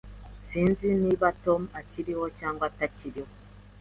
Sinzi 0.47 0.87
niba 1.01 1.27
Tom 1.43 1.61
akiriho 1.79 2.25
cyangwa 2.39 2.63
atakiriho. 2.69 3.31